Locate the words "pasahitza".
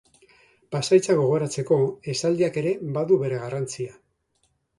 0.75-1.17